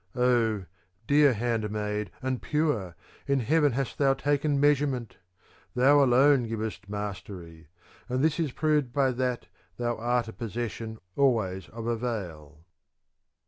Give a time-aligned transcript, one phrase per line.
[0.15, 0.65] Oh,
[1.05, 2.95] dear handmaid and pure,
[3.27, 5.17] in heaven hast thou taken measurement!
[5.69, 7.67] ^ Thou alone givest mastery;
[8.09, 9.45] and this is proved by that
[9.77, 12.65] thou art a posses sion always of avail.